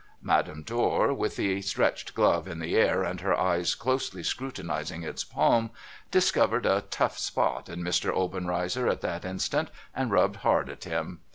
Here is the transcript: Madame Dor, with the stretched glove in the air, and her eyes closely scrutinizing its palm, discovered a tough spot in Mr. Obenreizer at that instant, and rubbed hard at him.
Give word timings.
Madame 0.23 0.63
Dor, 0.63 1.13
with 1.13 1.35
the 1.35 1.61
stretched 1.61 2.15
glove 2.15 2.47
in 2.47 2.57
the 2.57 2.75
air, 2.75 3.03
and 3.03 3.21
her 3.21 3.39
eyes 3.39 3.75
closely 3.75 4.23
scrutinizing 4.23 5.03
its 5.03 5.23
palm, 5.23 5.69
discovered 6.09 6.65
a 6.65 6.85
tough 6.89 7.19
spot 7.19 7.69
in 7.69 7.83
Mr. 7.83 8.09
Obenreizer 8.11 8.87
at 8.87 9.01
that 9.01 9.23
instant, 9.23 9.69
and 9.93 10.09
rubbed 10.09 10.37
hard 10.37 10.69
at 10.69 10.85
him. 10.85 11.19